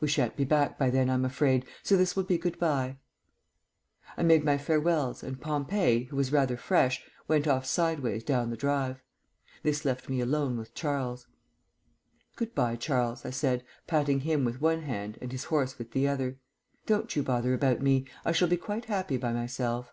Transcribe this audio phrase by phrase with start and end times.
[0.00, 2.98] "We shan't be back by then, I'm afraid, so this will be good bye."
[4.16, 8.56] I made my farewells, and Pompey, who was rather fresh, went off sideways down the
[8.56, 9.00] drive.
[9.64, 11.26] This left me alone with Charles.
[12.36, 16.06] "Good bye, Charles," I said, patting him with one hand and his horse with the
[16.06, 16.38] other.
[16.86, 18.04] "Don't you bother about me.
[18.24, 19.92] I shall be quite happy by myself."